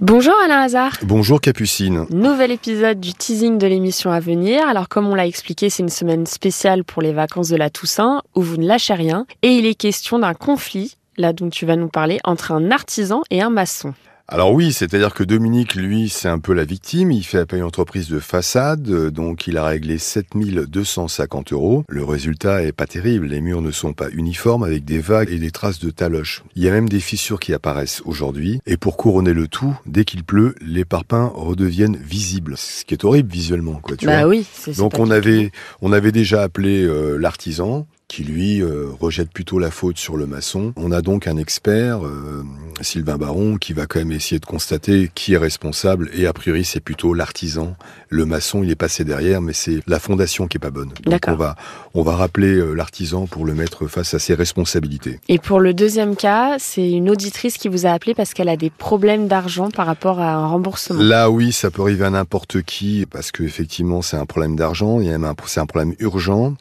Bonjour 0.00 0.34
Alain 0.44 0.60
Hazard. 0.60 0.92
Bonjour 1.02 1.40
Capucine. 1.40 2.06
Nouvel 2.10 2.52
épisode 2.52 3.00
du 3.00 3.14
teasing 3.14 3.58
de 3.58 3.66
l'émission 3.66 4.12
à 4.12 4.20
venir. 4.20 4.64
Alors 4.68 4.88
comme 4.88 5.08
on 5.08 5.16
l'a 5.16 5.26
expliqué, 5.26 5.70
c'est 5.70 5.82
une 5.82 5.88
semaine 5.88 6.24
spéciale 6.24 6.84
pour 6.84 7.02
les 7.02 7.12
vacances 7.12 7.48
de 7.48 7.56
la 7.56 7.68
Toussaint 7.68 8.22
où 8.36 8.42
vous 8.42 8.58
ne 8.58 8.66
lâchez 8.66 8.94
rien 8.94 9.26
et 9.42 9.48
il 9.48 9.66
est 9.66 9.74
question 9.74 10.20
d'un 10.20 10.34
conflit, 10.34 10.94
là 11.16 11.32
dont 11.32 11.50
tu 11.50 11.66
vas 11.66 11.74
nous 11.74 11.88
parler, 11.88 12.20
entre 12.22 12.52
un 12.52 12.70
artisan 12.70 13.22
et 13.32 13.42
un 13.42 13.50
maçon. 13.50 13.92
Alors 14.30 14.52
oui, 14.52 14.74
c'est-à-dire 14.74 15.14
que 15.14 15.24
Dominique, 15.24 15.74
lui, 15.74 16.10
c'est 16.10 16.28
un 16.28 16.38
peu 16.38 16.52
la 16.52 16.66
victime. 16.66 17.10
Il 17.10 17.24
fait 17.24 17.38
appel 17.38 17.56
à 17.56 17.60
une 17.60 17.66
entreprise 17.66 18.10
de 18.10 18.18
façade, 18.18 18.82
donc 19.08 19.46
il 19.46 19.56
a 19.56 19.64
réglé 19.64 19.96
7250 19.96 21.54
euros. 21.54 21.82
Le 21.88 22.04
résultat 22.04 22.62
est 22.62 22.72
pas 22.72 22.86
terrible. 22.86 23.28
Les 23.28 23.40
murs 23.40 23.62
ne 23.62 23.70
sont 23.70 23.94
pas 23.94 24.10
uniformes 24.10 24.64
avec 24.64 24.84
des 24.84 24.98
vagues 24.98 25.30
et 25.30 25.38
des 25.38 25.50
traces 25.50 25.78
de 25.78 25.88
taloches. 25.88 26.44
Il 26.56 26.62
y 26.62 26.68
a 26.68 26.72
même 26.72 26.90
des 26.90 27.00
fissures 27.00 27.40
qui 27.40 27.54
apparaissent 27.54 28.02
aujourd'hui. 28.04 28.60
Et 28.66 28.76
pour 28.76 28.98
couronner 28.98 29.32
le 29.32 29.48
tout, 29.48 29.74
dès 29.86 30.04
qu'il 30.04 30.24
pleut, 30.24 30.54
les 30.60 30.84
parpaings 30.84 31.32
redeviennent 31.34 31.96
visibles. 31.96 32.58
Ce 32.58 32.84
qui 32.84 32.92
est 32.92 33.04
horrible 33.04 33.32
visuellement, 33.32 33.80
quoi. 33.82 33.96
Tu 33.96 34.04
bah 34.04 34.18
vois 34.18 34.28
oui, 34.28 34.46
c'est 34.52 34.76
donc 34.76 34.98
on 34.98 35.10
avait, 35.10 35.52
on 35.80 35.90
avait 35.90 36.12
déjà 36.12 36.42
appelé 36.42 36.84
euh, 36.84 37.16
l'artisan 37.16 37.86
qui 38.08 38.24
lui 38.24 38.62
euh, 38.62 38.86
rejette 38.98 39.30
plutôt 39.30 39.58
la 39.58 39.70
faute 39.70 39.98
sur 39.98 40.16
le 40.16 40.26
maçon. 40.26 40.72
On 40.76 40.92
a 40.92 41.02
donc 41.02 41.26
un 41.26 41.36
expert, 41.36 42.04
euh, 42.04 42.42
Sylvain 42.80 43.18
Baron, 43.18 43.58
qui 43.58 43.74
va 43.74 43.86
quand 43.86 43.98
même 43.98 44.12
essayer 44.12 44.38
de 44.38 44.46
constater 44.46 45.10
qui 45.14 45.34
est 45.34 45.38
responsable, 45.38 46.10
et 46.14 46.26
a 46.26 46.32
priori 46.32 46.64
c'est 46.64 46.80
plutôt 46.80 47.12
l'artisan. 47.12 47.76
Le 48.08 48.24
maçon, 48.24 48.62
il 48.62 48.70
est 48.70 48.76
passé 48.76 49.04
derrière, 49.04 49.42
mais 49.42 49.52
c'est 49.52 49.80
la 49.86 50.00
fondation 50.00 50.48
qui 50.48 50.56
est 50.56 50.60
pas 50.60 50.70
bonne. 50.70 50.90
Donc 51.04 51.20
on 51.26 51.34
va, 51.34 51.56
on 51.92 52.02
va 52.02 52.16
rappeler 52.16 52.54
euh, 52.54 52.72
l'artisan 52.72 53.26
pour 53.26 53.44
le 53.44 53.54
mettre 53.54 53.86
face 53.86 54.14
à 54.14 54.18
ses 54.18 54.32
responsabilités. 54.32 55.20
Et 55.28 55.38
pour 55.38 55.60
le 55.60 55.74
deuxième 55.74 56.16
cas, 56.16 56.56
c'est 56.58 56.90
une 56.90 57.10
auditrice 57.10 57.58
qui 57.58 57.68
vous 57.68 57.84
a 57.84 57.90
appelé 57.90 58.14
parce 58.14 58.32
qu'elle 58.32 58.48
a 58.48 58.56
des 58.56 58.70
problèmes 58.70 59.28
d'argent 59.28 59.70
par 59.70 59.86
rapport 59.86 60.18
à 60.18 60.32
un 60.32 60.46
remboursement. 60.46 61.02
Là 61.02 61.30
oui, 61.30 61.52
ça 61.52 61.70
peut 61.70 61.82
arriver 61.82 62.06
à 62.06 62.10
n'importe 62.10 62.62
qui, 62.62 63.04
parce 63.10 63.32
que 63.32 63.42
effectivement 63.42 64.00
c'est 64.00 64.16
un 64.16 64.24
problème 64.24 64.56
d'argent, 64.56 64.98
c'est 65.44 65.60
un 65.60 65.66
problème 65.66 65.94
urgent. 65.98 66.54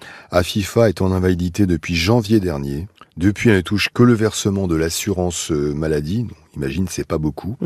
FIFA 0.44 0.90
est 0.90 1.02
en 1.02 1.12
depuis 1.38 1.96
janvier 1.96 2.40
dernier. 2.40 2.88
Depuis, 3.16 3.50
elle 3.50 3.58
ne 3.58 3.62
touche 3.62 3.90
que 3.94 4.04
le 4.04 4.14
versement 4.14 4.68
de 4.68 4.76
l'assurance 4.76 5.52
euh, 5.52 5.74
maladie. 5.74 6.28
Imagine, 6.56 6.88
c'est 6.90 7.08
pas 7.08 7.18
beaucoup. 7.18 7.58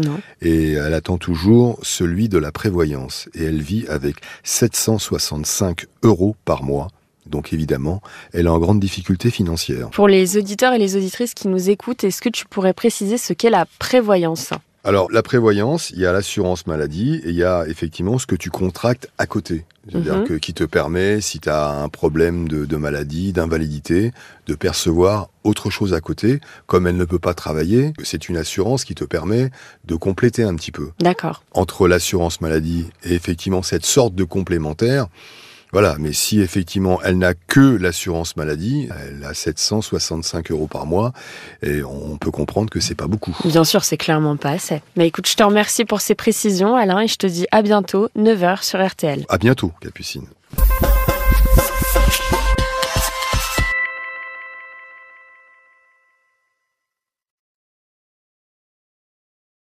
Et 0.41 0.73
elle 0.73 0.93
attend 0.93 1.17
toujours 1.17 1.79
celui 1.81 2.29
de 2.29 2.37
la 2.37 2.51
prévoyance. 2.51 3.29
Et 3.33 3.43
elle 3.43 3.61
vit 3.61 3.85
avec 3.87 4.17
765 4.43 5.85
euros 6.03 6.35
par 6.45 6.63
mois. 6.63 6.87
Donc 7.25 7.53
évidemment, 7.53 8.01
elle 8.33 8.45
est 8.45 8.49
en 8.49 8.59
grande 8.59 8.79
difficulté 8.79 9.29
financière. 9.29 9.89
Pour 9.91 10.07
les 10.07 10.37
auditeurs 10.37 10.73
et 10.73 10.79
les 10.79 10.95
auditrices 10.95 11.33
qui 11.33 11.47
nous 11.47 11.69
écoutent, 11.69 12.03
est-ce 12.03 12.21
que 12.21 12.29
tu 12.29 12.45
pourrais 12.45 12.73
préciser 12.73 13.17
ce 13.17 13.33
qu'est 13.33 13.49
la 13.49 13.65
prévoyance? 13.79 14.51
Alors, 14.83 15.11
la 15.11 15.21
prévoyance, 15.21 15.91
il 15.91 15.99
y 15.99 16.07
a 16.07 16.11
l'assurance 16.11 16.65
maladie 16.65 17.21
et 17.23 17.29
il 17.29 17.35
y 17.35 17.43
a 17.43 17.65
effectivement 17.67 18.17
ce 18.17 18.25
que 18.25 18.35
tu 18.35 18.49
contractes 18.49 19.09
à 19.19 19.27
côté. 19.27 19.65
C'est-à-dire 19.87 20.17
mhm. 20.17 20.27
que 20.27 20.33
qui 20.35 20.53
te 20.53 20.63
permet, 20.63 21.21
si 21.21 21.39
tu 21.39 21.49
as 21.49 21.69
un 21.69 21.89
problème 21.89 22.47
de, 22.47 22.65
de 22.65 22.77
maladie, 22.77 23.31
d'invalidité, 23.31 24.11
de 24.47 24.55
percevoir 24.55 25.29
autre 25.43 25.69
chose 25.69 25.93
à 25.93 26.01
côté, 26.01 26.39
comme 26.65 26.87
elle 26.87 26.97
ne 26.97 27.05
peut 27.05 27.19
pas 27.19 27.35
travailler, 27.35 27.93
c'est 28.03 28.27
une 28.27 28.37
assurance 28.37 28.83
qui 28.83 28.95
te 28.95 29.03
permet 29.03 29.51
de 29.85 29.95
compléter 29.95 30.43
un 30.43 30.55
petit 30.55 30.71
peu. 30.71 30.89
D'accord. 30.99 31.43
Entre 31.51 31.87
l'assurance 31.87 32.41
maladie 32.41 32.87
et 33.03 33.13
effectivement 33.13 33.61
cette 33.61 33.85
sorte 33.85 34.15
de 34.15 34.23
complémentaire, 34.23 35.07
voilà, 35.71 35.95
mais 35.99 36.13
si 36.13 36.41
effectivement 36.41 36.99
elle 37.03 37.17
n'a 37.17 37.33
que 37.33 37.77
l'assurance 37.77 38.35
maladie, 38.35 38.89
elle 39.05 39.23
a 39.23 39.33
765 39.33 40.51
euros 40.51 40.67
par 40.67 40.85
mois, 40.85 41.13
et 41.61 41.83
on 41.83 42.17
peut 42.17 42.31
comprendre 42.31 42.69
que 42.69 42.79
c'est 42.79 42.95
pas 42.95 43.07
beaucoup. 43.07 43.35
Bien 43.45 43.63
sûr, 43.63 43.83
c'est 43.83 43.97
clairement 43.97 44.37
pas 44.37 44.51
assez. 44.51 44.81
Mais 44.95 45.07
écoute, 45.07 45.27
je 45.27 45.35
te 45.35 45.43
remercie 45.43 45.85
pour 45.85 46.01
ces 46.01 46.15
précisions, 46.15 46.75
Alain, 46.75 47.01
et 47.01 47.07
je 47.07 47.17
te 47.17 47.27
dis 47.27 47.45
à 47.51 47.61
bientôt, 47.61 48.09
9h 48.17 48.63
sur 48.63 48.85
RTL. 48.85 49.25
À 49.29 49.37
bientôt, 49.37 49.71
Capucine. 49.81 50.25